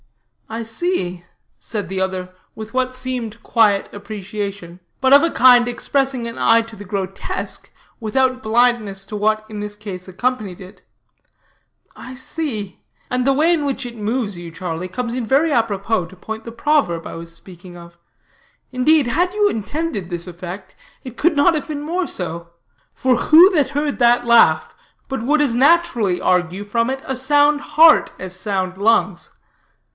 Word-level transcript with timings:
"I 0.49 0.63
see," 0.63 1.23
said 1.59 1.87
the 1.87 2.01
other, 2.01 2.33
with 2.55 2.73
what 2.73 2.95
seemed 2.95 3.41
quiet 3.43 3.87
appreciation, 3.93 4.79
but 4.99 5.13
of 5.13 5.21
a 5.23 5.29
kind 5.29 5.65
expressing 5.67 6.27
an 6.27 6.37
eye 6.39 6.63
to 6.63 6.75
the 6.75 6.83
grotesque, 6.83 7.71
without 8.01 8.43
blindness 8.43 9.05
to 9.05 9.15
what 9.15 9.45
in 9.47 9.59
this 9.61 9.75
case 9.77 10.07
accompanied 10.07 10.59
it, 10.59 10.81
"I 11.95 12.15
see; 12.15 12.81
and 13.11 13.25
the 13.25 13.31
way 13.31 13.53
in 13.53 13.63
which 13.63 13.85
it 13.85 13.95
moves 13.95 14.37
you, 14.37 14.51
Charlie, 14.51 14.89
comes 14.89 15.13
in 15.13 15.23
very 15.23 15.51
apropos 15.53 16.07
to 16.07 16.15
point 16.17 16.43
the 16.45 16.51
proverb 16.51 17.05
I 17.07 17.13
was 17.13 17.33
speaking 17.33 17.77
of. 17.77 17.97
Indeed, 18.73 19.07
had 19.07 19.33
you 19.35 19.47
intended 19.49 20.09
this 20.09 20.27
effect, 20.27 20.75
it 21.03 21.15
could 21.15 21.35
not 21.37 21.53
have 21.53 21.67
been 21.67 21.81
more 21.81 22.07
so. 22.07 22.49
For 22.95 23.15
who 23.15 23.51
that 23.51 23.69
heard 23.69 23.99
that 23.99 24.25
laugh, 24.25 24.73
but 25.07 25.21
would 25.21 25.39
as 25.41 25.53
naturally 25.53 26.19
argue 26.19 26.63
from 26.65 26.89
it 26.89 27.01
a 27.05 27.15
sound 27.15 27.61
heart 27.61 28.11
as 28.19 28.35
sound 28.37 28.77
lungs? 28.79 29.29